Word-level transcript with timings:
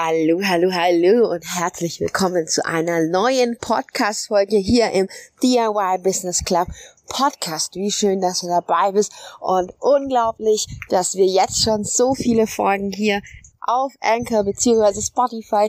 Hallo, 0.00 0.40
hallo, 0.44 0.70
hallo 0.72 1.28
und 1.32 1.42
herzlich 1.42 1.98
willkommen 1.98 2.46
zu 2.46 2.64
einer 2.64 3.08
neuen 3.08 3.58
Podcast-Folge 3.58 4.56
hier 4.56 4.92
im 4.92 5.08
DIY 5.42 5.98
Business 6.04 6.44
Club 6.44 6.68
Podcast. 7.08 7.74
Wie 7.74 7.90
schön, 7.90 8.20
dass 8.20 8.42
du 8.42 8.46
dabei 8.46 8.92
bist 8.92 9.10
und 9.40 9.74
unglaublich, 9.80 10.68
dass 10.88 11.16
wir 11.16 11.26
jetzt 11.26 11.60
schon 11.60 11.82
so 11.82 12.14
viele 12.14 12.46
Folgen 12.46 12.92
hier 12.92 13.22
auf 13.60 13.92
Anchor 14.00 14.44
beziehungsweise 14.44 15.02
Spotify, 15.02 15.68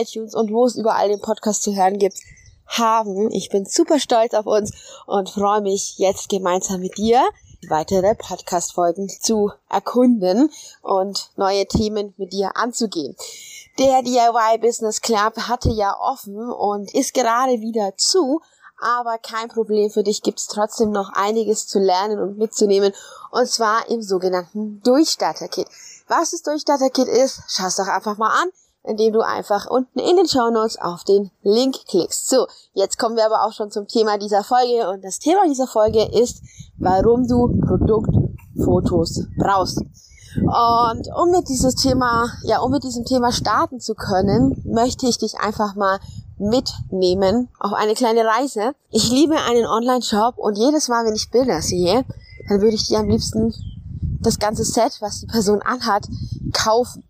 iTunes 0.00 0.34
und 0.34 0.50
wo 0.50 0.66
es 0.66 0.74
überall 0.74 1.08
den 1.08 1.20
Podcast 1.20 1.62
zu 1.62 1.76
hören 1.76 2.00
gibt, 2.00 2.18
haben. 2.66 3.30
Ich 3.30 3.48
bin 3.48 3.64
super 3.64 4.00
stolz 4.00 4.34
auf 4.34 4.46
uns 4.46 4.72
und 5.06 5.30
freue 5.30 5.60
mich 5.60 5.98
jetzt 5.98 6.28
gemeinsam 6.28 6.80
mit 6.80 6.98
dir 6.98 7.22
weitere 7.68 8.14
Podcast-Folgen 8.14 9.08
zu 9.08 9.52
erkunden 9.68 10.50
und 10.82 11.30
neue 11.36 11.66
Themen 11.66 12.14
mit 12.16 12.32
dir 12.32 12.56
anzugehen. 12.56 13.16
Der 13.78 14.02
DIY 14.02 14.58
Business 14.60 15.00
Club 15.00 15.36
hatte 15.36 15.70
ja 15.70 15.96
offen 16.00 16.36
und 16.50 16.92
ist 16.96 17.14
gerade 17.14 17.60
wieder 17.60 17.96
zu, 17.96 18.40
aber 18.80 19.18
kein 19.18 19.48
Problem, 19.48 19.88
für 19.88 20.02
dich 20.02 20.22
gibt's 20.22 20.48
trotzdem 20.48 20.90
noch 20.90 21.12
einiges 21.12 21.68
zu 21.68 21.78
lernen 21.78 22.18
und 22.18 22.38
mitzunehmen, 22.38 22.92
und 23.30 23.48
zwar 23.48 23.88
im 23.88 24.02
sogenannten 24.02 24.82
Durchstarter-Kit. 24.82 25.68
Was 26.08 26.32
das 26.32 26.42
Durchstarter-Kit 26.42 27.06
ist, 27.06 27.40
schau 27.46 27.68
doch 27.76 27.88
einfach 27.88 28.18
mal 28.18 28.30
an, 28.42 28.48
indem 28.82 29.12
du 29.12 29.20
einfach 29.20 29.70
unten 29.70 30.00
in 30.00 30.16
den 30.16 30.26
Show 30.26 30.50
Notes 30.50 30.76
auf 30.80 31.04
den 31.04 31.30
Link 31.42 31.76
klickst. 31.86 32.28
So, 32.28 32.48
jetzt 32.72 32.98
kommen 32.98 33.14
wir 33.14 33.26
aber 33.26 33.44
auch 33.44 33.52
schon 33.52 33.70
zum 33.70 33.86
Thema 33.86 34.18
dieser 34.18 34.42
Folge 34.42 34.90
und 34.90 35.04
das 35.04 35.20
Thema 35.20 35.46
dieser 35.46 35.68
Folge 35.68 36.02
ist, 36.02 36.42
warum 36.78 37.28
du 37.28 37.60
Produktfotos 37.60 39.22
brauchst. 39.38 39.84
Und 40.36 41.08
um 41.16 41.30
mit 41.30 41.48
dieses 41.48 41.74
Thema, 41.74 42.32
ja, 42.42 42.60
um 42.60 42.70
mit 42.70 42.84
diesem 42.84 43.04
Thema 43.04 43.32
starten 43.32 43.80
zu 43.80 43.94
können, 43.94 44.62
möchte 44.64 45.06
ich 45.06 45.18
dich 45.18 45.38
einfach 45.38 45.74
mal 45.74 45.98
mitnehmen 46.38 47.48
auf 47.58 47.72
eine 47.72 47.94
kleine 47.94 48.24
Reise. 48.24 48.74
Ich 48.90 49.10
liebe 49.10 49.36
einen 49.36 49.66
Online-Shop 49.66 50.38
und 50.38 50.56
jedes 50.56 50.88
Mal, 50.88 51.04
wenn 51.04 51.14
ich 51.14 51.30
Bilder 51.30 51.62
sehe, 51.62 52.04
dann 52.48 52.60
würde 52.60 52.74
ich 52.74 52.86
dir 52.86 52.98
am 52.98 53.08
liebsten 53.08 53.54
das 54.20 54.38
ganze 54.38 54.64
Set, 54.64 54.98
was 55.00 55.20
die 55.20 55.26
Person 55.26 55.62
anhat, 55.62 56.06
kaufen. 56.52 57.04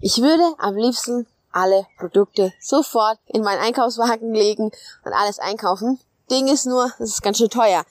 Ich 0.00 0.20
würde 0.22 0.42
am 0.58 0.76
liebsten 0.76 1.26
alle 1.52 1.86
Produkte 1.98 2.52
sofort 2.60 3.18
in 3.26 3.42
meinen 3.42 3.60
Einkaufswagen 3.60 4.32
legen 4.32 4.70
und 5.04 5.12
alles 5.12 5.38
einkaufen. 5.38 5.98
Ding 6.30 6.46
ist 6.46 6.66
nur, 6.66 6.92
es 6.98 7.10
ist 7.10 7.22
ganz 7.22 7.38
schön 7.38 7.50
teuer. 7.50 7.84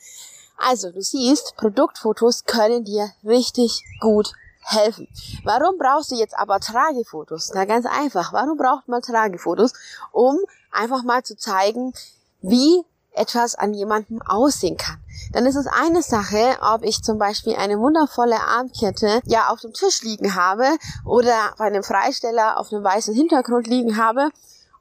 Also, 0.58 0.92
du 0.92 1.02
siehst, 1.02 1.56
Produktfotos 1.56 2.46
können 2.46 2.84
dir 2.84 3.12
richtig 3.24 3.84
gut 4.02 4.34
helfen. 4.72 5.08
Warum 5.44 5.78
brauchst 5.78 6.12
du 6.12 6.16
jetzt 6.16 6.38
aber 6.38 6.60
Tragefotos? 6.60 7.52
Na 7.54 7.66
ganz 7.66 7.86
einfach. 7.86 8.34
Warum 8.34 8.58
braucht 8.58 8.88
man 8.88 9.02
Tragefotos? 9.02 9.74
Um 10.12 10.40
einfach 10.72 11.04
mal 11.04 11.24
zu 11.24 11.36
zeigen, 11.36 11.94
wie 12.42 12.84
etwas 13.14 13.56
an 13.56 13.74
jemandem 13.74 14.22
aussehen 14.22 14.78
kann. 14.78 14.98
Dann 15.34 15.46
ist 15.46 15.56
es 15.56 15.68
eine 15.68 16.02
Sache, 16.02 16.58
ob 16.62 16.84
ich 16.84 17.04
zum 17.04 17.18
Beispiel 17.18 17.56
eine 17.56 17.80
wundervolle 17.80 18.40
Armkette 18.40 19.22
ja 19.26 19.50
auf 19.50 19.60
dem 19.62 19.74
Tisch 19.74 20.02
liegen 20.04 20.36
habe 20.36 20.78
oder 21.06 21.54
bei 21.58 21.66
einem 21.66 21.84
Freisteller 21.84 22.58
auf 22.60 22.72
einem 22.72 22.84
weißen 22.84 23.14
Hintergrund 23.14 23.68
liegen 23.68 23.98
habe 23.98 24.30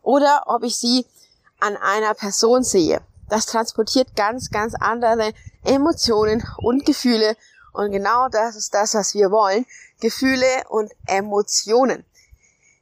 oder 0.03 0.45
ob 0.47 0.63
ich 0.63 0.79
sie 0.79 1.07
an 1.61 1.77
einer 1.77 2.15
Person 2.15 2.63
sehe. 2.63 3.01
Das 3.29 3.47
transportiert 3.47 4.15
ganz, 4.17 4.51
ganz 4.51 4.75
andere 4.79 5.33
Emotionen 5.65 6.47
und 6.59 6.87
Gefühle 6.87 7.37
und 7.73 7.91
genau 7.91 8.29
das 8.29 8.57
ist 8.57 8.75
das, 8.75 8.95
was 8.95 9.15
wir 9.15 9.31
wollen. 9.31 9.67
Gefühle 10.01 10.65
und 10.69 10.93
Emotionen. 11.07 12.05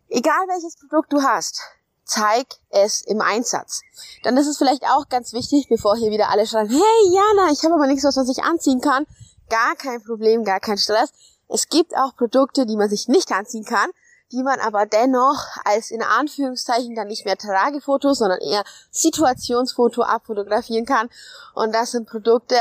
Egal 0.08 0.46
welches 0.48 0.76
Produkt 0.76 1.12
du 1.12 1.22
hast, 1.22 1.60
zeig 2.04 2.46
es 2.70 3.02
im 3.02 3.20
Einsatz. 3.20 3.82
Dann 4.22 4.36
ist 4.36 4.46
es 4.46 4.58
vielleicht 4.58 4.84
auch 4.84 5.08
ganz 5.08 5.32
wichtig, 5.32 5.68
bevor 5.68 5.96
hier 5.96 6.10
wieder 6.10 6.30
alle 6.30 6.46
schreien, 6.46 6.68
hey 6.68 7.12
Jana, 7.12 7.52
ich 7.52 7.64
habe 7.64 7.74
aber 7.74 7.86
nichts, 7.86 8.04
was 8.04 8.16
man 8.16 8.26
sich 8.26 8.42
anziehen 8.42 8.80
kann. 8.80 9.06
Gar 9.48 9.74
kein 9.76 10.02
Problem, 10.02 10.44
gar 10.44 10.60
kein 10.60 10.78
Stress. 10.78 11.12
Es 11.48 11.68
gibt 11.68 11.96
auch 11.96 12.16
Produkte, 12.16 12.66
die 12.66 12.76
man 12.76 12.88
sich 12.88 13.08
nicht 13.08 13.32
anziehen 13.32 13.64
kann, 13.64 13.90
die 14.32 14.42
man 14.42 14.58
aber 14.60 14.86
dennoch 14.86 15.44
als 15.64 15.90
in 15.90 16.02
Anführungszeichen 16.02 16.94
dann 16.94 17.08
nicht 17.08 17.24
mehr 17.24 17.36
Tragefoto, 17.36 18.14
sondern 18.14 18.40
eher 18.40 18.64
Situationsfoto 18.90 20.02
abfotografieren 20.02 20.86
kann. 20.86 21.08
Und 21.54 21.72
das 21.72 21.92
sind 21.92 22.08
Produkte, 22.08 22.60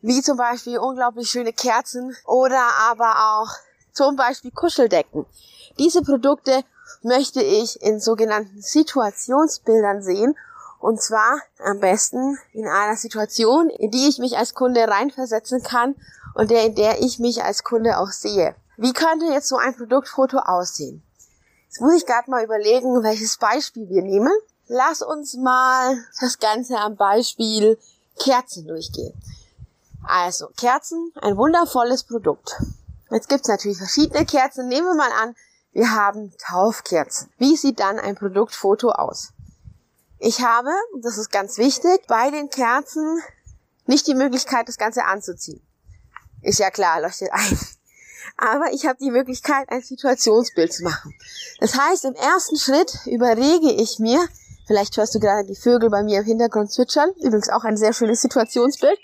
wie 0.00 0.22
zum 0.22 0.36
Beispiel 0.36 0.78
unglaublich 0.78 1.30
schöne 1.30 1.52
Kerzen 1.52 2.16
oder 2.24 2.62
aber 2.90 3.40
auch 3.40 3.50
zum 3.92 4.16
Beispiel 4.16 4.50
Kuscheldecken. 4.50 5.26
Diese 5.78 6.02
Produkte 6.02 6.64
möchte 7.02 7.42
ich 7.42 7.80
in 7.82 8.00
sogenannten 8.00 8.60
Situationsbildern 8.60 10.02
sehen 10.02 10.36
und 10.80 11.02
zwar 11.02 11.40
am 11.58 11.80
besten 11.80 12.38
in 12.52 12.68
einer 12.68 12.96
Situation, 12.96 13.68
in 13.70 13.90
die 13.90 14.08
ich 14.08 14.18
mich 14.18 14.36
als 14.36 14.54
Kunde 14.54 14.86
reinversetzen 14.86 15.62
kann 15.62 15.96
und 16.34 16.50
der, 16.50 16.64
in 16.64 16.74
der 16.76 17.02
ich 17.02 17.18
mich 17.18 17.42
als 17.42 17.64
Kunde 17.64 17.98
auch 17.98 18.10
sehe. 18.10 18.54
Wie 18.76 18.92
könnte 18.92 19.26
jetzt 19.26 19.48
so 19.48 19.56
ein 19.56 19.74
Produktfoto 19.74 20.38
aussehen? 20.38 21.02
Jetzt 21.66 21.80
muss 21.80 21.94
ich 21.94 22.06
gerade 22.06 22.30
mal 22.30 22.44
überlegen, 22.44 23.02
welches 23.02 23.36
Beispiel 23.36 23.88
wir 23.88 24.02
nehmen. 24.02 24.32
Lass 24.68 25.02
uns 25.02 25.34
mal 25.34 25.98
das 26.20 26.38
Ganze 26.38 26.78
am 26.78 26.96
Beispiel 26.96 27.78
Kerzen 28.18 28.66
durchgehen. 28.66 29.14
Also, 30.04 30.48
Kerzen, 30.56 31.12
ein 31.20 31.36
wundervolles 31.36 32.04
Produkt. 32.04 32.56
Jetzt 33.10 33.28
gibt's 33.28 33.48
natürlich 33.48 33.78
verschiedene 33.78 34.24
Kerzen. 34.24 34.68
Nehmen 34.68 34.86
wir 34.86 34.94
mal 34.94 35.12
an, 35.12 35.34
wir 35.72 35.90
haben 35.90 36.32
Taufkerzen. 36.38 37.30
Wie 37.38 37.56
sieht 37.56 37.80
dann 37.80 37.98
ein 37.98 38.14
Produktfoto 38.14 38.90
aus? 38.90 39.32
Ich 40.18 40.42
habe, 40.42 40.70
das 41.02 41.16
ist 41.16 41.30
ganz 41.30 41.58
wichtig, 41.58 42.06
bei 42.08 42.30
den 42.30 42.50
Kerzen 42.50 43.20
nicht 43.86 44.06
die 44.06 44.14
Möglichkeit, 44.14 44.68
das 44.68 44.76
Ganze 44.76 45.04
anzuziehen. 45.04 45.62
Ist 46.42 46.58
ja 46.58 46.70
klar, 46.70 47.00
leuchtet 47.00 47.32
ein. 47.32 47.58
Aber 48.36 48.72
ich 48.72 48.86
habe 48.86 48.98
die 49.00 49.10
Möglichkeit, 49.10 49.68
ein 49.70 49.82
Situationsbild 49.82 50.72
zu 50.72 50.84
machen. 50.84 51.14
Das 51.60 51.76
heißt, 51.76 52.04
im 52.04 52.14
ersten 52.14 52.56
Schritt 52.56 52.98
überlege 53.06 53.72
ich 53.72 53.98
mir, 53.98 54.20
vielleicht 54.66 54.96
hörst 54.96 55.14
du 55.14 55.20
gerade 55.20 55.46
die 55.46 55.56
Vögel 55.56 55.90
bei 55.90 56.02
mir 56.02 56.20
im 56.20 56.24
Hintergrund 56.24 56.72
zwitschern, 56.72 57.10
übrigens 57.16 57.48
auch 57.48 57.64
ein 57.64 57.76
sehr 57.76 57.92
schönes 57.92 58.20
Situationsbild. 58.20 58.98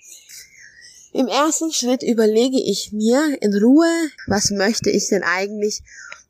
Im 1.15 1.29
ersten 1.29 1.73
Schritt 1.73 2.03
überlege 2.03 2.61
ich 2.61 2.91
mir 2.91 3.41
in 3.41 3.55
Ruhe, 3.57 4.11
was 4.27 4.51
möchte 4.51 4.91
ich 4.91 5.07
denn 5.11 5.23
eigentlich 5.23 5.81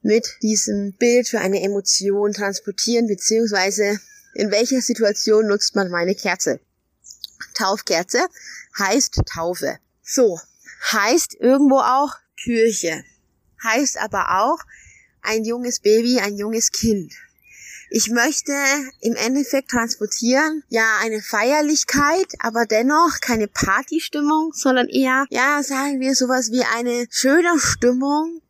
mit 0.03 0.29
diesem 0.43 0.93
Bild 0.93 1.27
für 1.27 1.41
eine 1.41 1.63
Emotion 1.63 2.35
transportieren, 2.35 3.07
beziehungsweise 3.07 3.99
in 4.35 4.51
welcher 4.51 4.83
Situation 4.83 5.47
nutzt 5.47 5.75
man 5.75 5.91
meine 5.91 6.15
Kerze. 6.15 6.61
Taufkerze 7.55 8.27
heißt 8.79 9.23
Taufe. 9.25 9.79
So, 10.03 10.39
heißt 10.93 11.37
irgendwo 11.41 11.79
auch 11.79 12.13
Kirche. 12.37 13.05
Heißt 13.63 13.97
aber 13.97 14.43
auch 14.43 14.59
ein 15.23 15.47
junges 15.47 15.81
Baby, 15.81 16.19
ein 16.19 16.37
junges 16.37 16.71
Kind. 16.73 17.15
Ich 17.96 18.11
möchte 18.11 18.52
im 19.02 19.14
Endeffekt 19.14 19.70
transportieren, 19.70 20.64
ja, 20.69 20.99
eine 21.02 21.23
Feierlichkeit, 21.23 22.26
aber 22.41 22.67
dennoch 22.67 23.20
keine 23.20 23.46
Partystimmung, 23.46 24.52
sondern 24.52 24.88
eher, 24.88 25.26
ja, 25.31 25.62
sagen 25.62 26.00
wir 26.00 26.17
sowas 26.17 26.50
wie 26.50 26.64
eine 26.76 27.06
schöne 27.12 27.56
Stimmung, 27.56 28.43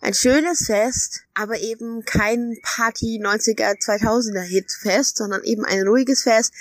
ein 0.00 0.14
schönes 0.14 0.64
Fest, 0.64 1.24
aber 1.34 1.60
eben 1.60 2.06
kein 2.06 2.56
Party 2.62 3.20
90er, 3.22 3.78
2000er 3.78 4.40
Hit 4.40 4.72
Fest, 4.72 5.18
sondern 5.18 5.44
eben 5.44 5.66
ein 5.66 5.86
ruhiges 5.86 6.22
Fest, 6.22 6.54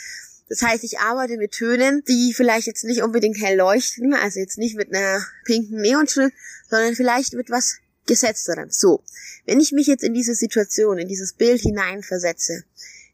Das 0.49 0.61
heißt, 0.61 0.83
ich 0.83 0.99
arbeite 0.99 1.37
mit 1.37 1.53
Tönen, 1.53 2.03
die 2.03 2.33
vielleicht 2.35 2.67
jetzt 2.67 2.83
nicht 2.83 3.01
unbedingt 3.01 3.41
hell 3.41 3.57
leuchten, 3.57 4.13
also 4.13 4.41
jetzt 4.41 4.57
nicht 4.57 4.75
mit 4.75 4.93
einer 4.93 5.25
pinken 5.45 5.79
Neonschrift, 5.79 6.35
sondern 6.69 6.95
vielleicht 6.95 7.33
mit 7.33 7.49
was 7.49 7.77
gesetzterem. 8.05 8.69
So, 8.69 9.03
wenn 9.45 9.59
ich 9.59 9.71
mich 9.71 9.87
jetzt 9.87 10.03
in 10.03 10.13
diese 10.13 10.35
Situation, 10.35 10.97
in 10.97 11.07
dieses 11.07 11.33
Bild 11.33 11.61
hineinversetze, 11.61 12.63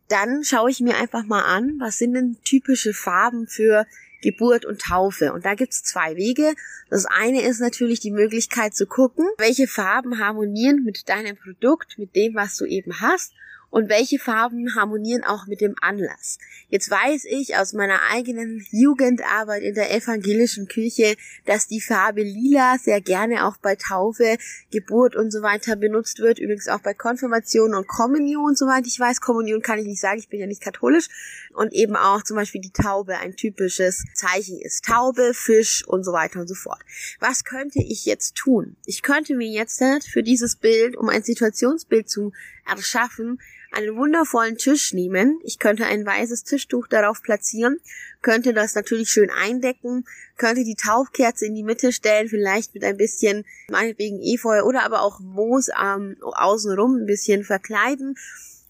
dann 0.07 0.43
schaue 0.43 0.69
ich 0.69 0.81
mir 0.81 0.97
einfach 0.97 1.25
mal 1.25 1.43
an, 1.43 1.77
was 1.79 1.97
sind 1.97 2.13
denn 2.13 2.38
typische 2.43 2.93
Farben 2.93 3.47
für 3.47 3.85
Geburt 4.21 4.65
und 4.65 4.81
Taufe. 4.81 5.33
Und 5.33 5.45
da 5.45 5.55
gibt's 5.55 5.83
zwei 5.83 6.15
Wege. 6.15 6.53
Das 6.89 7.05
eine 7.05 7.41
ist 7.41 7.59
natürlich 7.59 7.99
die 8.01 8.11
Möglichkeit 8.11 8.75
zu 8.75 8.85
gucken, 8.85 9.25
welche 9.38 9.67
Farben 9.67 10.19
harmonieren 10.19 10.83
mit 10.83 11.09
deinem 11.09 11.38
Produkt, 11.38 11.97
mit 11.97 12.15
dem, 12.15 12.35
was 12.35 12.57
du 12.57 12.65
eben 12.65 12.99
hast 12.99 13.33
und 13.71 13.89
welche 13.89 14.19
Farben 14.19 14.75
harmonieren 14.75 15.23
auch 15.23 15.47
mit 15.47 15.62
dem 15.62 15.75
Anlass. 15.81 16.38
Jetzt 16.69 16.91
weiß 16.91 17.25
ich 17.25 17.56
aus 17.56 17.73
meiner 17.73 18.01
eigenen 18.12 18.63
Jugendarbeit 18.69 19.63
in 19.63 19.73
der 19.73 19.95
evangelischen 19.95 20.68
Kirche, 20.68 21.15
dass 21.45 21.68
die 21.68 21.81
Farbe 21.81 22.21
lila 22.21 22.77
sehr 22.77 23.01
gerne 23.01 23.47
auch 23.47 23.57
bei 23.57 23.75
Taufe, 23.75 24.38
Geburt 24.71 25.15
und 25.15 25.31
so 25.31 25.41
weiter 25.41 25.75
benutzt 25.75 26.19
wird, 26.19 26.38
übrigens 26.38 26.68
auch 26.68 26.81
bei 26.81 26.94
Konfirmation 26.94 27.73
und 27.73 27.88
Kommunion, 27.88 28.56
soweit 28.56 28.85
ich 28.85 29.00
weiß. 29.00 29.21
Kommunion 29.21 29.62
kann 29.62 29.79
ich 29.79 29.85
nicht 29.85 30.01
sagen, 30.01 30.19
ich 30.19 30.29
bin 30.29 30.39
ja 30.39 30.47
nicht 30.47 30.62
katholisch. 30.62 31.07
Und 31.53 31.74
eben 31.74 31.95
auch 31.95 32.24
zum 32.24 32.38
Beispiel 32.38 32.62
die 32.62 32.71
Taube 32.71 33.17
ein 33.17 33.35
typisches 33.35 34.03
Zeichen 34.13 34.59
ist. 34.59 34.85
Taube, 34.85 35.33
Fisch 35.33 35.85
und 35.88 36.03
so 36.03 36.13
weiter 36.13 36.39
und 36.39 36.47
so 36.47 36.56
fort. 36.56 36.79
Was 37.19 37.44
könnte 37.44 37.79
ich 37.79 38.06
jetzt 38.06 38.35
tun? 38.35 38.75
Ich 38.85 39.01
könnte 39.01 39.35
mir 39.35 39.50
jetzt 39.50 39.81
für 40.07 40.24
dieses 40.24 40.57
Bild, 40.57 40.95
um 40.95 41.09
ein 41.09 41.24
Situationsbild 41.24 42.09
zu 42.09 42.33
erschaffen, 42.65 43.39
einen 43.71 43.95
wundervollen 43.95 44.57
Tisch 44.57 44.94
nehmen. 44.94 45.39
Ich 45.44 45.59
könnte 45.59 45.85
ein 45.85 46.06
weißes 46.06 46.44
Tischtuch 46.44 46.88
darauf 46.88 47.21
platzieren, 47.21 47.79
könnte 48.21 48.53
das 48.53 48.75
natürlich 48.75 49.09
schön 49.09 49.29
eindecken, 49.29 50.06
könnte 50.38 50.63
die 50.63 50.75
Taufkerze 50.75 51.45
in 51.45 51.56
die 51.56 51.63
Mitte 51.63 51.91
stellen, 51.91 52.27
vielleicht 52.27 52.73
mit 52.73 52.83
ein 52.83 52.97
bisschen, 52.97 53.45
meinetwegen 53.69 54.21
Efeu 54.21 54.63
oder 54.63 54.83
aber 54.83 55.01
auch 55.01 55.19
Moos 55.19 55.69
ähm, 55.81 56.18
außenrum 56.21 57.03
ein 57.03 57.06
bisschen 57.06 57.44
verkleiden 57.44 58.15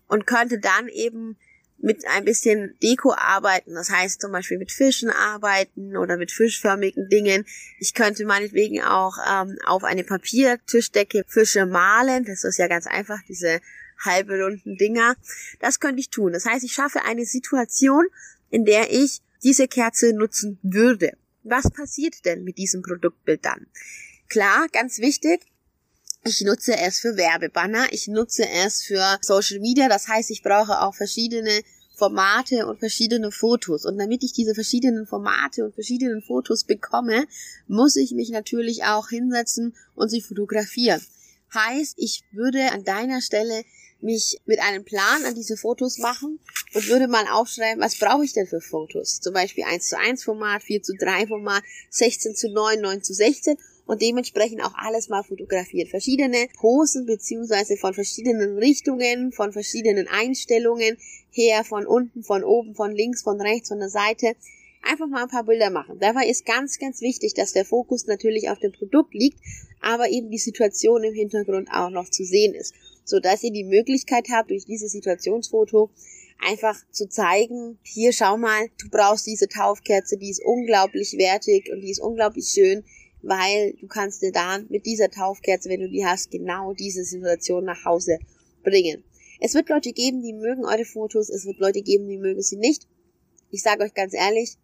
und 0.07 0.27
könnte 0.27 0.59
dann 0.59 0.87
eben 0.87 1.37
mit 1.83 2.05
ein 2.07 2.25
bisschen 2.25 2.77
Deko 2.83 3.13
arbeiten, 3.13 3.73
das 3.73 3.89
heißt 3.89 4.21
zum 4.21 4.31
Beispiel 4.31 4.59
mit 4.59 4.71
Fischen 4.71 5.09
arbeiten 5.09 5.97
oder 5.97 6.17
mit 6.17 6.31
fischförmigen 6.31 7.09
Dingen. 7.09 7.45
Ich 7.79 7.95
könnte 7.95 8.25
meinetwegen 8.25 8.83
auch 8.83 9.17
ähm, 9.27 9.57
auf 9.65 9.83
eine 9.83 10.03
Papiertischdecke 10.03 11.23
Fische 11.27 11.65
malen, 11.65 12.23
das 12.23 12.43
ist 12.43 12.59
ja 12.59 12.67
ganz 12.67 12.85
einfach, 12.85 13.19
diese 13.27 13.61
halbe 14.01 14.41
runden 14.41 14.77
Dinger. 14.77 15.15
Das 15.59 15.79
könnte 15.79 15.99
ich 15.99 16.09
tun. 16.09 16.33
Das 16.33 16.45
heißt, 16.45 16.63
ich 16.63 16.73
schaffe 16.73 17.03
eine 17.03 17.25
Situation, 17.25 18.05
in 18.49 18.65
der 18.65 18.91
ich 18.91 19.21
diese 19.43 19.67
Kerze 19.67 20.13
nutzen 20.13 20.59
würde. 20.61 21.17
Was 21.43 21.69
passiert 21.71 22.25
denn 22.25 22.43
mit 22.43 22.57
diesem 22.57 22.81
Produktbild 22.81 23.43
dann? 23.45 23.65
Klar, 24.29 24.67
ganz 24.71 24.99
wichtig, 24.99 25.41
ich 26.23 26.41
nutze 26.41 26.77
es 26.77 26.99
für 26.99 27.17
Werbebanner, 27.17 27.91
ich 27.91 28.07
nutze 28.07 28.47
es 28.47 28.83
für 28.83 29.17
Social 29.21 29.59
Media, 29.59 29.89
das 29.89 30.07
heißt, 30.07 30.29
ich 30.29 30.43
brauche 30.43 30.81
auch 30.81 30.93
verschiedene 30.93 31.63
Formate 31.95 32.67
und 32.67 32.79
verschiedene 32.79 33.31
Fotos. 33.31 33.85
Und 33.85 33.97
damit 33.97 34.23
ich 34.23 34.33
diese 34.33 34.53
verschiedenen 34.53 35.07
Formate 35.07 35.65
und 35.65 35.73
verschiedenen 35.73 36.21
Fotos 36.21 36.63
bekomme, 36.63 37.25
muss 37.67 37.95
ich 37.95 38.11
mich 38.11 38.29
natürlich 38.29 38.83
auch 38.83 39.09
hinsetzen 39.09 39.75
und 39.95 40.09
sie 40.09 40.21
fotografieren. 40.21 41.01
Heißt, 41.53 41.95
ich 41.97 42.23
würde 42.31 42.71
an 42.71 42.83
deiner 42.83 43.21
Stelle 43.21 43.63
mich 44.03 44.39
mit 44.45 44.59
einem 44.59 44.83
Plan 44.83 45.25
an 45.25 45.35
diese 45.35 45.57
Fotos 45.57 45.97
machen 45.97 46.39
und 46.73 46.87
würde 46.87 47.07
mal 47.07 47.25
aufschreiben, 47.27 47.81
was 47.81 47.97
brauche 47.97 48.23
ich 48.23 48.33
denn 48.33 48.47
für 48.47 48.61
Fotos? 48.61 49.19
Zum 49.19 49.33
Beispiel 49.33 49.63
1 49.63 49.89
zu 49.89 49.97
1 49.97 50.23
Format, 50.23 50.63
4 50.63 50.83
zu 50.83 50.93
3 50.95 51.27
Format, 51.27 51.63
16 51.89 52.35
zu 52.35 52.49
9, 52.49 52.79
9 52.79 53.03
zu 53.03 53.13
16 53.13 53.57
und 53.85 54.01
dementsprechend 54.01 54.63
auch 54.63 54.73
alles 54.75 55.09
mal 55.09 55.23
fotografiert. 55.23 55.89
Verschiedene 55.89 56.47
Posen 56.55 57.05
beziehungsweise 57.05 57.77
von 57.77 57.93
verschiedenen 57.93 58.57
Richtungen, 58.57 59.31
von 59.31 59.51
verschiedenen 59.51 60.07
Einstellungen 60.07 60.97
her, 61.31 61.63
von 61.63 61.85
unten, 61.85 62.23
von 62.23 62.43
oben, 62.43 62.75
von 62.75 62.91
links, 62.91 63.23
von 63.23 63.41
rechts, 63.41 63.69
von 63.69 63.79
der 63.79 63.89
Seite. 63.89 64.35
Einfach 64.83 65.07
mal 65.07 65.23
ein 65.23 65.29
paar 65.29 65.43
Bilder 65.43 65.69
machen. 65.69 65.99
Dabei 65.99 66.27
ist 66.27 66.45
ganz, 66.45 66.79
ganz 66.79 67.01
wichtig, 67.01 67.33
dass 67.35 67.53
der 67.53 67.65
Fokus 67.65 68.07
natürlich 68.07 68.49
auf 68.49 68.59
dem 68.59 68.71
Produkt 68.71 69.13
liegt, 69.13 69.39
aber 69.79 70.09
eben 70.09 70.31
die 70.31 70.39
Situation 70.39 71.03
im 71.03 71.13
Hintergrund 71.13 71.69
auch 71.71 71.89
noch 71.89 72.09
zu 72.09 72.23
sehen 72.23 72.55
ist 72.55 72.73
so 73.03 73.19
dass 73.19 73.43
ihr 73.43 73.51
die 73.51 73.63
Möglichkeit 73.63 74.27
habt, 74.31 74.51
durch 74.51 74.65
dieses 74.65 74.91
Situationsfoto 74.91 75.89
einfach 76.39 76.77
zu 76.91 77.07
zeigen, 77.07 77.77
hier 77.83 78.13
schau 78.13 78.37
mal, 78.37 78.69
du 78.79 78.89
brauchst 78.89 79.27
diese 79.27 79.47
Taufkerze, 79.47 80.17
die 80.17 80.31
ist 80.31 80.43
unglaublich 80.43 81.13
wertig 81.17 81.71
und 81.71 81.81
die 81.81 81.91
ist 81.91 82.01
unglaublich 82.01 82.47
schön, 82.47 82.83
weil 83.21 83.73
du 83.79 83.87
kannst 83.87 84.21
dir 84.21 84.31
dann 84.31 84.67
mit 84.69 84.85
dieser 84.85 85.09
Taufkerze, 85.09 85.69
wenn 85.69 85.81
du 85.81 85.89
die 85.89 86.05
hast, 86.05 86.31
genau 86.31 86.73
diese 86.73 87.03
Situation 87.03 87.65
nach 87.65 87.85
Hause 87.85 88.19
bringen. 88.63 89.03
Es 89.39 89.53
wird 89.53 89.69
Leute 89.69 89.91
geben, 89.91 90.21
die 90.21 90.33
mögen 90.33 90.65
eure 90.65 90.85
Fotos, 90.85 91.29
es 91.29 91.45
wird 91.45 91.59
Leute 91.59 91.81
geben, 91.81 92.07
die 92.07 92.17
mögen 92.17 92.41
sie 92.41 92.57
nicht. 92.57 92.87
Ich 93.49 93.61
sage 93.61 93.83
euch 93.83 93.93
ganz 93.93 94.13
ehrlich, 94.13 94.57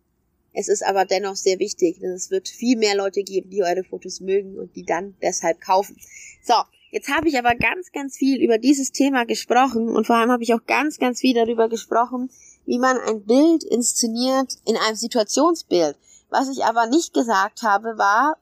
es 0.53 0.67
ist 0.67 0.83
aber 0.83 1.05
dennoch 1.05 1.35
sehr 1.35 1.59
wichtig, 1.59 1.99
denn 1.99 2.11
es 2.11 2.31
wird 2.31 2.47
viel 2.47 2.77
mehr 2.77 2.95
Leute 2.95 3.23
geben, 3.23 3.49
die 3.49 3.63
eure 3.63 3.83
Fotos 3.83 4.21
mögen 4.21 4.57
und 4.57 4.75
die 4.75 4.83
dann 4.83 5.15
deshalb 5.21 5.61
kaufen. 5.61 5.97
So, 6.43 6.55
Jetzt 6.89 7.09
habe 7.09 7.27
ich 7.27 7.37
aber 7.37 7.55
ganz, 7.55 7.91
ganz 7.91 8.15
viel 8.15 8.41
über 8.41 8.57
dieses 8.57 8.91
Thema 8.91 9.25
gesprochen 9.25 9.89
und 9.89 10.07
vor 10.07 10.15
allem 10.15 10.31
habe 10.31 10.43
ich 10.43 10.53
auch 10.53 10.65
ganz, 10.65 10.99
ganz 10.99 11.19
viel 11.19 11.33
darüber 11.33 11.67
gesprochen, 11.67 12.29
wie 12.65 12.79
man 12.79 12.97
ein 12.97 13.23
Bild 13.23 13.63
inszeniert 13.63 14.53
in 14.65 14.77
einem 14.77 14.95
Situationsbild. 14.95 15.97
Was 16.29 16.49
ich 16.49 16.63
aber 16.63 16.87
nicht 16.87 17.13
gesagt 17.13 17.63
habe, 17.63 17.97
war 17.97 18.37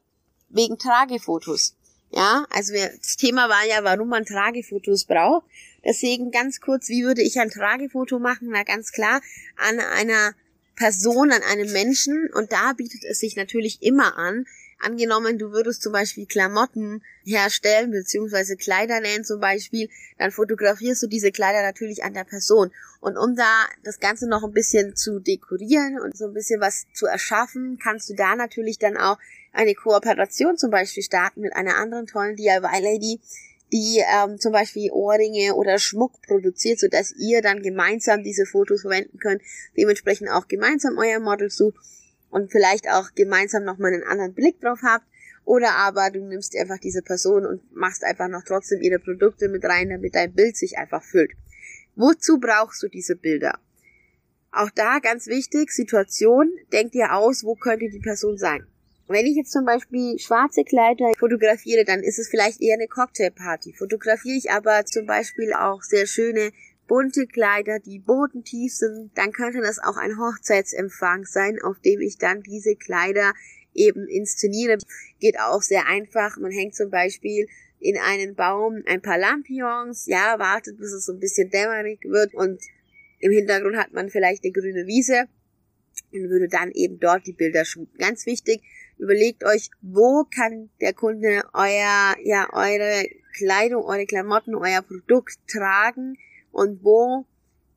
wegen 0.50 0.78
Tragefotos. 0.78 1.76
Ja, 2.12 2.46
also 2.50 2.74
das 2.74 3.18
Thema 3.18 3.50
war 3.50 3.66
ja, 3.68 3.84
warum 3.84 4.10
man 4.10 4.26
Tragefotos 4.26 5.06
braucht. 5.06 5.46
Deswegen 5.84 6.32
ganz 6.32 6.62
kurz, 6.62 6.88
wie 6.88 7.04
würde 7.04 7.22
ich 7.22 7.40
ein 7.40 7.50
Tragefoto 7.50 8.20
machen? 8.20 8.50
Na 8.52 8.64
ganz 8.64 8.92
klar, 8.92 9.22
an 9.58 9.80
einer 9.80 10.34
Person, 10.76 11.32
an 11.32 11.42
einem 11.44 11.72
Menschen. 11.72 12.30
Und 12.34 12.52
da 12.52 12.74
bietet 12.74 13.04
es 13.04 13.20
sich 13.20 13.36
natürlich 13.36 13.82
immer 13.82 14.18
an, 14.18 14.46
Angenommen, 14.78 15.40
du 15.40 15.52
würdest 15.52 15.82
zum 15.82 15.94
Beispiel 15.94 16.26
Klamotten 16.26 17.02
herstellen, 17.24 17.92
beziehungsweise 17.92 18.58
Kleider 18.58 19.00
nähen 19.00 19.24
zum 19.24 19.40
Beispiel, 19.40 19.90
dann 20.18 20.32
fotografierst 20.32 21.02
du 21.02 21.08
diese 21.08 21.32
Kleider 21.32 21.64
natürlich 21.64 22.04
an 22.04 22.14
der 22.14 22.26
Person. 22.26 22.72
Und 23.00 23.18
um 23.18 23.36
da 23.36 23.66
das 23.84 24.00
Ganze 24.00 24.28
noch 24.28 24.44
ein 24.44 24.52
bisschen 24.52 24.96
zu 24.96 25.20
dekorieren 25.20 26.00
und 26.00 26.18
so 26.18 26.26
ein 26.26 26.34
bisschen 26.34 26.60
was 26.60 26.86
zu 26.94 27.06
erschaffen, 27.06 27.80
kannst 27.82 28.10
du 28.10 28.16
da 28.16 28.36
natürlich 28.36 28.78
dann 28.78 28.98
auch 28.98 29.18
eine 29.54 29.74
Kooperation 29.74 30.58
zum 30.58 30.72
Beispiel 30.72 31.04
starten 31.04 31.42
mit 31.42 31.56
einer 31.56 31.78
anderen 31.78 32.06
tollen 32.06 32.36
DIY-Lady, 32.36 33.22
die 33.72 34.04
ähm, 34.14 34.38
zum 34.40 34.52
Beispiel 34.52 34.92
Ohrringe 34.92 35.56
oder 35.56 35.80
Schmuck 35.80 36.22
produziert, 36.22 36.80
so 36.80 36.88
dass 36.88 37.14
ihr 37.14 37.42
dann 37.42 37.62
gemeinsam 37.62 38.24
diese 38.24 38.46
Fotos 38.46 38.82
verwenden 38.82 39.20
könnt, 39.20 39.42
dementsprechend 39.78 40.30
auch 40.30 40.48
gemeinsam 40.48 40.98
euer 40.98 41.20
Model 41.20 41.50
sucht 41.50 41.80
und 42.30 42.52
vielleicht 42.52 42.90
auch 42.90 43.14
gemeinsam 43.16 43.64
nochmal 43.64 43.94
einen 43.94 44.04
anderen 44.04 44.34
Blick 44.34 44.60
drauf 44.62 44.80
habt. 44.84 45.06
Oder 45.46 45.76
aber 45.76 46.10
du 46.10 46.26
nimmst 46.26 46.58
einfach 46.58 46.80
diese 46.80 47.04
Person 47.04 47.46
und 47.46 47.76
machst 47.76 48.04
einfach 48.04 48.28
noch 48.28 48.44
trotzdem 48.44 48.82
ihre 48.82 49.00
Produkte 49.00 49.48
mit 49.48 49.64
rein, 49.64 49.90
damit 49.90 50.16
dein 50.16 50.34
Bild 50.34 50.58
sich 50.58 50.78
einfach 50.78 51.04
füllt. 51.04 51.32
Wozu 51.96 52.40
brauchst 52.40 52.82
du 52.82 52.88
diese 52.88 53.16
Bilder? 53.16 53.60
Auch 54.52 54.70
da 54.72 55.00
ganz 55.00 55.28
wichtig, 55.28 55.72
Situation, 55.72 56.52
denk 56.72 56.94
dir 56.94 57.14
aus, 57.14 57.44
wo 57.44 57.56
könnte 57.56 57.90
die 57.90 58.00
Person 58.00 58.38
sein. 58.38 58.66
Wenn 59.08 59.28
ich 59.28 59.36
jetzt 59.36 59.52
zum 59.52 59.66
Beispiel 59.66 60.18
schwarze 60.18 60.64
Kleider 60.64 61.12
fotografiere, 61.20 61.86
dann 61.86 62.02
ist 62.02 62.18
es 62.18 62.28
vielleicht 62.28 62.60
eher 62.60 62.74
eine 62.74 62.88
Cocktailparty. 62.88 63.74
Fotografiere 63.74 64.38
ich 64.38 64.50
aber 64.50 64.84
zum 64.86 65.06
Beispiel 65.06 65.54
auch 65.54 65.84
sehr 65.84 66.08
schöne 66.08 66.52
bunte 66.88 67.28
Kleider, 67.28 67.80
die 67.80 68.00
bodentief 68.00 68.74
sind, 68.74 69.12
dann 69.16 69.32
könnte 69.32 69.62
das 69.62 69.80
auch 69.80 69.98
ein 69.98 70.18
Hochzeitsempfang 70.18 71.26
sein, 71.26 71.60
auf 71.62 71.80
dem 71.80 72.02
ich 72.02 72.18
dann 72.18 72.42
diese 72.42 72.76
Kleider 72.76 73.34
eben 73.74 74.08
inszeniere. 74.08 74.78
Geht 75.20 75.40
auch 75.40 75.62
sehr 75.62 75.88
einfach. 75.88 76.38
Man 76.38 76.52
hängt 76.52 76.76
zum 76.76 76.90
Beispiel 76.90 77.48
in 77.80 77.98
einen 77.98 78.36
Baum 78.36 78.84
ein 78.86 79.02
paar 79.02 79.18
Lampions, 79.18 80.06
ja, 80.08 80.40
wartet, 80.40 80.78
bis 80.78 80.94
es 80.94 81.06
so 81.06 81.14
ein 81.14 81.20
bisschen 81.20 81.50
dämmerig 81.50 82.00
wird 82.04 82.34
und 82.34 82.62
im 83.20 83.32
Hintergrund 83.32 83.76
hat 83.78 83.94
man 83.94 84.10
vielleicht 84.10 84.44
eine 84.44 84.54
grüne 84.54 84.88
Wiese 84.88 85.26
und 86.12 86.30
würde 86.30 86.48
dann 86.48 86.72
eben 86.72 87.00
dort 87.00 87.28
die 87.28 87.34
Bilder 87.34 87.66
shooten. 87.66 87.98
Ganz 87.98 88.26
wichtig, 88.26 88.62
überlegt 88.98 89.44
euch, 89.44 89.70
wo 89.82 90.24
kann 90.24 90.70
der 90.82 90.94
Kunde 90.94 91.44
euer, 91.54 92.16
ja, 92.24 92.48
eure 92.54 93.08
Kleidung, 93.38 93.84
eure 93.84 94.06
Klamotten, 94.06 94.56
euer 94.56 94.82
Produkt 94.82 95.38
tragen 95.48 96.18
und 96.56 96.86
wo, 96.86 97.26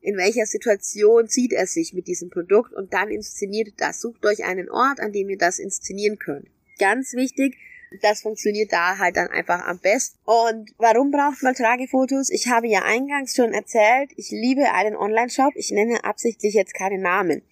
in 0.01 0.17
welcher 0.17 0.47
Situation 0.47 1.29
zieht 1.29 1.53
er 1.53 1.67
sich 1.67 1.93
mit 1.95 2.07
diesem 2.07 2.31
Produkt 2.31 2.73
und 2.73 2.95
dann 2.95 3.11
inszeniert 3.11 3.75
das. 3.79 4.01
Sucht 4.01 4.25
euch 4.25 4.45
einen 4.45 4.71
Ort, 4.71 5.01
an 5.01 5.13
dem 5.13 5.29
ihr 5.29 5.37
das 5.37 5.59
inszenieren 5.59 6.21
könnt. 6.21 6.47
Ganz 6.79 7.15
wichtig, 7.15 7.57
das 8.03 8.23
funktioniert 8.23 8.73
da 8.73 8.99
halt 8.99 9.17
dann 9.17 9.29
einfach 9.29 9.67
am 9.67 9.81
besten. 9.81 10.17
Und 10.25 10.73
warum 10.79 11.11
braucht 11.11 11.43
man 11.43 11.57
Tragefotos? 11.57 12.31
Ich 12.31 12.47
habe 12.47 12.69
ja 12.69 12.83
eingangs 12.85 13.35
schon 13.35 13.53
erzählt, 13.53 14.13
ich 14.17 14.31
liebe 14.31 14.73
einen 14.73 14.95
Online-Shop. 14.95 15.55
Ich 15.57 15.73
nenne 15.73 16.05
absichtlich 16.05 16.55
jetzt 16.55 16.75
keine 16.75 16.99
Namen. 16.99 17.43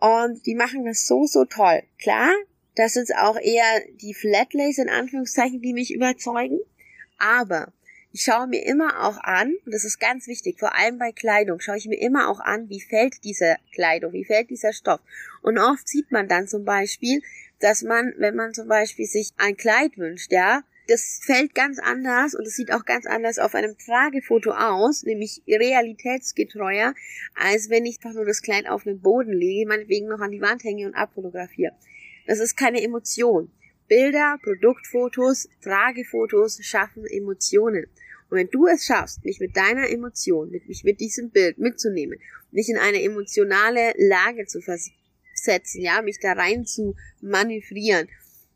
Und 0.00 0.46
die 0.46 0.54
machen 0.54 0.86
das 0.86 1.06
so, 1.06 1.26
so 1.26 1.44
toll. 1.44 1.82
Klar, 1.98 2.32
das 2.74 2.94
sind 2.94 3.14
auch 3.16 3.38
eher 3.38 3.82
die 4.00 4.14
Flatlays 4.14 4.78
in 4.78 4.88
Anführungszeichen, 4.88 5.60
die 5.60 5.74
mich 5.74 5.92
überzeugen. 5.92 6.58
Aber 7.18 7.70
ich 8.12 8.22
schaue 8.22 8.46
mir 8.46 8.64
immer 8.64 9.06
auch 9.06 9.18
an, 9.18 9.54
und 9.64 9.74
das 9.74 9.84
ist 9.84 10.00
ganz 10.00 10.26
wichtig, 10.26 10.58
vor 10.58 10.74
allem 10.74 10.98
bei 10.98 11.12
Kleidung, 11.12 11.60
schaue 11.60 11.76
ich 11.76 11.86
mir 11.86 12.00
immer 12.00 12.28
auch 12.28 12.40
an, 12.40 12.68
wie 12.68 12.80
fällt 12.80 13.22
diese 13.24 13.56
Kleidung, 13.72 14.12
wie 14.12 14.24
fällt 14.24 14.50
dieser 14.50 14.72
Stoff. 14.72 15.00
Und 15.42 15.58
oft 15.58 15.86
sieht 15.86 16.10
man 16.10 16.28
dann 16.28 16.48
zum 16.48 16.64
Beispiel, 16.64 17.20
dass 17.60 17.82
man, 17.82 18.14
wenn 18.18 18.34
man 18.34 18.54
zum 18.54 18.68
Beispiel 18.68 19.06
sich 19.06 19.32
ein 19.36 19.56
Kleid 19.56 19.98
wünscht, 19.98 20.32
ja, 20.32 20.62
das 20.88 21.20
fällt 21.22 21.54
ganz 21.54 21.78
anders 21.78 22.34
und 22.34 22.46
es 22.46 22.56
sieht 22.56 22.72
auch 22.72 22.86
ganz 22.86 23.04
anders 23.04 23.38
auf 23.38 23.54
einem 23.54 23.76
Tragefoto 23.76 24.52
aus, 24.52 25.02
nämlich 25.02 25.42
realitätsgetreuer, 25.46 26.94
als 27.34 27.68
wenn 27.68 27.84
ich 27.84 27.96
einfach 27.96 28.14
nur 28.14 28.24
das 28.24 28.40
Kleid 28.40 28.66
auf 28.68 28.84
den 28.84 29.00
Boden 29.00 29.32
lege, 29.32 29.68
meinetwegen 29.68 30.08
noch 30.08 30.20
an 30.20 30.30
die 30.30 30.40
Wand 30.40 30.64
hänge 30.64 30.86
und 30.86 30.94
abfotografiere. 30.94 31.72
Das 32.26 32.38
ist 32.40 32.56
keine 32.56 32.82
Emotion. 32.82 33.50
Bilder, 33.88 34.38
Produktfotos, 34.42 35.48
Tragefotos 35.62 36.58
schaffen 36.62 37.06
Emotionen. 37.06 37.86
Und 38.30 38.36
wenn 38.36 38.50
du 38.50 38.66
es 38.66 38.84
schaffst, 38.84 39.24
mich 39.24 39.40
mit 39.40 39.56
deiner 39.56 39.88
Emotion, 39.88 40.50
mit, 40.50 40.68
mich 40.68 40.84
mit 40.84 41.00
diesem 41.00 41.30
Bild 41.30 41.58
mitzunehmen, 41.58 42.18
mich 42.50 42.68
in 42.68 42.76
eine 42.76 43.02
emotionale 43.02 43.94
Lage 43.96 44.46
zu 44.46 44.60
versetzen, 44.60 45.80
ja, 45.80 46.02
mich 46.02 46.18
da 46.20 46.32
rein 46.32 46.66
zu 46.66 46.94
manövrieren, 47.20 48.08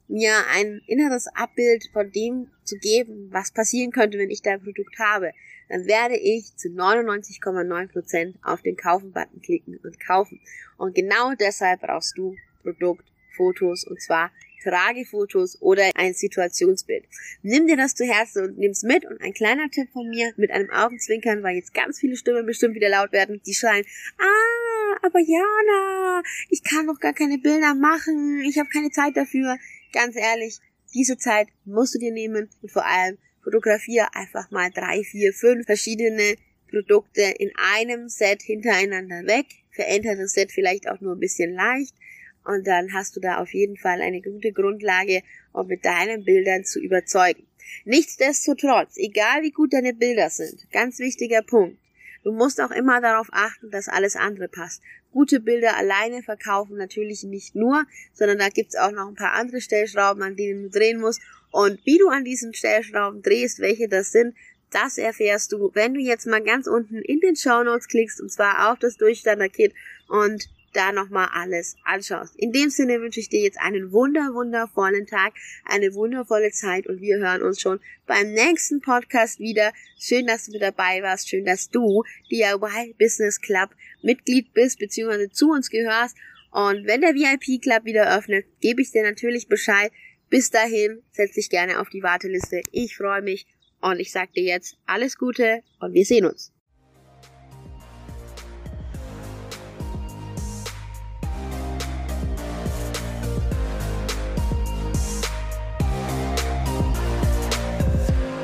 mir 0.08 0.34
ein 0.50 0.82
inneres 0.86 1.26
Abbild 1.28 1.88
von 1.92 2.10
dem 2.10 2.50
zu 2.64 2.76
geben, 2.76 3.28
was 3.30 3.50
passieren 3.50 3.92
könnte, 3.92 4.18
wenn 4.18 4.30
ich 4.30 4.42
dein 4.42 4.62
Produkt 4.62 4.98
habe, 4.98 5.32
dann 5.70 5.86
werde 5.86 6.16
ich 6.16 6.54
zu 6.56 6.68
99,9% 6.68 8.34
auf 8.42 8.60
den 8.60 8.76
Kaufen-Button 8.76 9.40
klicken 9.40 9.78
und 9.82 9.98
kaufen. 9.98 10.40
Und 10.76 10.94
genau 10.94 11.32
deshalb 11.34 11.80
brauchst 11.80 12.18
du 12.18 12.36
Produktfotos 12.62 13.84
und 13.84 14.02
zwar 14.02 14.30
Tragefotos 14.62 15.60
oder 15.60 15.90
ein 15.94 16.14
Situationsbild. 16.14 17.04
Nimm 17.42 17.66
dir 17.66 17.76
das 17.76 17.94
zu 17.94 18.04
Herzen 18.04 18.44
und 18.44 18.58
nimm's 18.58 18.82
mit 18.82 19.04
und 19.04 19.20
ein 19.20 19.32
kleiner 19.32 19.70
Tipp 19.70 19.88
von 19.92 20.08
mir 20.08 20.32
mit 20.36 20.50
einem 20.50 20.70
Augenzwinkern, 20.70 21.42
weil 21.42 21.56
jetzt 21.56 21.74
ganz 21.74 21.98
viele 21.98 22.16
Stimmen 22.16 22.46
bestimmt 22.46 22.74
wieder 22.74 22.88
laut 22.88 23.12
werden, 23.12 23.40
die 23.46 23.54
schreien, 23.54 23.84
ah, 24.18 24.96
aber 25.02 25.18
Jana, 25.18 26.22
ich 26.48 26.62
kann 26.62 26.86
doch 26.86 27.00
gar 27.00 27.12
keine 27.12 27.38
Bilder 27.38 27.74
machen, 27.74 28.42
ich 28.46 28.58
habe 28.58 28.68
keine 28.68 28.90
Zeit 28.90 29.16
dafür. 29.16 29.58
Ganz 29.92 30.16
ehrlich, 30.16 30.58
diese 30.94 31.16
Zeit 31.16 31.48
musst 31.64 31.94
du 31.94 31.98
dir 31.98 32.12
nehmen 32.12 32.48
und 32.60 32.70
vor 32.70 32.86
allem 32.86 33.18
fotografiere 33.42 34.14
einfach 34.14 34.50
mal 34.50 34.70
drei, 34.70 35.02
vier, 35.02 35.32
fünf 35.32 35.66
verschiedene 35.66 36.36
Produkte 36.70 37.22
in 37.38 37.50
einem 37.56 38.08
Set 38.08 38.42
hintereinander 38.42 39.26
weg. 39.26 39.46
Verändere 39.70 40.16
das 40.16 40.32
Set 40.32 40.52
vielleicht 40.52 40.88
auch 40.88 41.00
nur 41.00 41.14
ein 41.14 41.20
bisschen 41.20 41.54
leicht 41.54 41.94
und 42.44 42.66
dann 42.66 42.92
hast 42.92 43.16
du 43.16 43.20
da 43.20 43.38
auf 43.38 43.52
jeden 43.52 43.76
Fall 43.76 44.00
eine 44.00 44.20
gute 44.20 44.52
Grundlage, 44.52 45.22
um 45.52 45.66
mit 45.66 45.84
deinen 45.84 46.24
Bildern 46.24 46.64
zu 46.64 46.80
überzeugen. 46.80 47.46
Nichtsdestotrotz, 47.84 48.96
egal 48.96 49.42
wie 49.42 49.50
gut 49.50 49.72
deine 49.72 49.94
Bilder 49.94 50.30
sind, 50.30 50.70
ganz 50.72 50.98
wichtiger 50.98 51.42
Punkt, 51.42 51.78
du 52.24 52.32
musst 52.32 52.60
auch 52.60 52.70
immer 52.70 53.00
darauf 53.00 53.28
achten, 53.32 53.70
dass 53.70 53.88
alles 53.88 54.16
andere 54.16 54.48
passt. 54.48 54.82
Gute 55.12 55.40
Bilder 55.40 55.76
alleine 55.76 56.22
verkaufen 56.22 56.76
natürlich 56.76 57.22
nicht 57.22 57.54
nur, 57.54 57.84
sondern 58.14 58.38
da 58.38 58.48
gibt's 58.48 58.76
auch 58.76 58.92
noch 58.92 59.08
ein 59.08 59.14
paar 59.14 59.32
andere 59.32 59.60
Stellschrauben, 59.60 60.22
an 60.22 60.36
denen 60.36 60.64
du 60.64 60.70
drehen 60.70 61.00
musst. 61.00 61.20
Und 61.50 61.84
wie 61.84 61.98
du 61.98 62.08
an 62.08 62.24
diesen 62.24 62.54
Stellschrauben 62.54 63.20
drehst, 63.22 63.60
welche 63.60 63.88
das 63.88 64.10
sind, 64.10 64.34
das 64.70 64.96
erfährst 64.96 65.52
du, 65.52 65.70
wenn 65.74 65.92
du 65.92 66.00
jetzt 66.00 66.26
mal 66.26 66.42
ganz 66.42 66.66
unten 66.66 66.96
in 66.96 67.20
den 67.20 67.36
Show 67.36 67.62
Notes 67.62 67.88
klickst, 67.88 68.20
und 68.22 68.32
zwar 68.32 68.72
auf 68.72 68.78
das 68.78 68.96
Durchstanderkit 68.96 69.74
und 70.08 70.48
da 70.72 70.92
nochmal 70.92 71.28
alles 71.32 71.76
anschaust. 71.84 72.34
In 72.36 72.52
dem 72.52 72.70
Sinne 72.70 73.00
wünsche 73.00 73.20
ich 73.20 73.28
dir 73.28 73.40
jetzt 73.40 73.58
einen 73.60 73.92
wunder, 73.92 74.34
wundervollen 74.34 75.06
Tag, 75.06 75.34
eine 75.64 75.94
wundervolle 75.94 76.50
Zeit 76.50 76.86
und 76.86 77.00
wir 77.00 77.18
hören 77.18 77.42
uns 77.42 77.60
schon 77.60 77.80
beim 78.06 78.32
nächsten 78.32 78.80
Podcast 78.80 79.38
wieder. 79.38 79.72
Schön, 79.98 80.26
dass 80.26 80.46
du 80.46 80.52
mit 80.52 80.62
dabei 80.62 81.02
warst. 81.02 81.28
Schön, 81.28 81.44
dass 81.44 81.68
du 81.68 82.04
DIY 82.30 82.94
Business 82.98 83.40
Club 83.40 83.70
Mitglied 84.02 84.52
bist, 84.52 84.78
beziehungsweise 84.78 85.30
zu 85.30 85.50
uns 85.50 85.70
gehörst. 85.70 86.16
Und 86.50 86.86
wenn 86.86 87.00
der 87.00 87.14
VIP 87.14 87.62
Club 87.62 87.84
wieder 87.84 88.16
öffnet, 88.16 88.46
gebe 88.60 88.82
ich 88.82 88.92
dir 88.92 89.02
natürlich 89.02 89.48
Bescheid. 89.48 89.90
Bis 90.28 90.50
dahin, 90.50 91.02
setz 91.10 91.34
dich 91.34 91.50
gerne 91.50 91.80
auf 91.80 91.88
die 91.88 92.02
Warteliste. 92.02 92.62
Ich 92.70 92.96
freue 92.96 93.22
mich 93.22 93.46
und 93.80 94.00
ich 94.00 94.12
sag 94.12 94.32
dir 94.32 94.44
jetzt 94.44 94.76
alles 94.86 95.18
Gute 95.18 95.62
und 95.80 95.92
wir 95.92 96.04
sehen 96.04 96.26
uns. 96.26 96.52